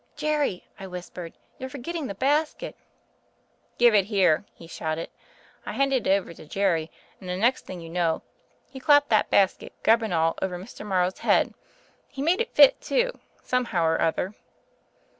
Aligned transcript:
'Jerry,' 0.15 0.63
I 0.79 0.87
whispered, 0.87 1.33
'you're 1.59 1.69
forget 1.69 1.93
tmg 1.93 2.07
the 2.07 2.15
basket.' 2.15 2.75
'Give 3.77 3.93
it 3.93 4.05
here,' 4.05 4.45
he 4.55 4.65
shouted. 4.65 5.11
I 5.63 5.73
handed 5.73 6.07
it 6.07 6.11
over 6.11 6.33
to 6.33 6.47
Jerry, 6.47 6.89
and 7.19 7.29
the 7.29 7.37
next 7.37 7.67
thing 7.67 7.81
you 7.81 7.89
know 7.91 8.23
he 8.71 8.79
clapped 8.79 9.09
that 9.09 9.29
basket, 9.29 9.73
grub 9.83 10.01
and 10.01 10.11
all, 10.11 10.37
over 10.41 10.57
Mr. 10.57 10.83
Morrow's 10.83 11.19
head: 11.19 11.53
he 12.07 12.23
made 12.23 12.41
it 12.41 12.55
fit 12.55 12.81
too, 12.81 13.19
some 13.43 13.65
how 13.65 13.85
or 13.85 14.01
other. 14.01 14.33